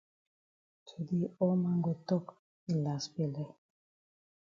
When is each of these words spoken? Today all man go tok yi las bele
Today 0.87 1.25
all 1.41 1.55
man 1.63 1.77
go 1.85 1.93
tok 2.07 2.25
yi 2.67 2.73
las 2.83 3.03
bele 3.13 3.43